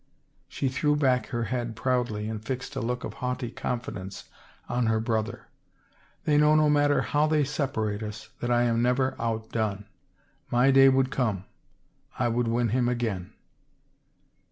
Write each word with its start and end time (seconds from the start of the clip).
She 0.47 0.67
threw 0.67 0.95
back 0.95 1.27
her 1.27 1.43
head 1.43 1.75
proudly 1.75 2.27
and 2.27 2.43
fixed 2.43 2.75
a 2.75 2.81
look 2.81 3.03
of 3.03 3.13
haughty 3.21 3.51
confidence 3.51 4.23
on 4.67 4.87
her 4.87 4.99
brother." 4.99 5.45
They 6.25 6.39
know 6.39 6.55
no 6.55 6.71
matter 6.71 7.01
how 7.01 7.27
they 7.27 7.43
separate 7.43 8.01
us, 8.01 8.29
that 8.39 8.49
I 8.49 8.63
am 8.63 8.81
never 8.81 9.15
outdone. 9.21 9.85
My 10.49 10.71
day 10.71 10.89
would 10.89 11.11
come. 11.11 11.45
I 12.17 12.29
would 12.29 12.47
win 12.47 12.69
him 12.69 12.89
again." 12.89 13.33